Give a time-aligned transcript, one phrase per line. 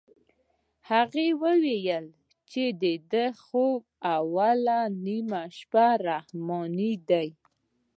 [0.89, 2.05] هغه وويل
[2.51, 3.81] چې د دې خوب
[4.17, 5.43] اوله نيمه
[6.07, 7.23] رحماني ده.